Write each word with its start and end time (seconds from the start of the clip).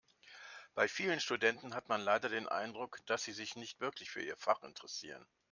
Bei 0.73 0.87
vielen 0.87 1.19
Studenten 1.19 1.75
hat 1.75 1.87
man 1.87 2.01
leider 2.01 2.27
den 2.27 2.47
Eindruck, 2.47 2.97
dass 3.05 3.23
sie 3.23 3.33
sich 3.33 3.55
nicht 3.55 3.79
wirklich 3.81 4.09
für 4.09 4.23
ihr 4.23 4.35
Fach 4.35 4.63
interessieren. 4.63 5.23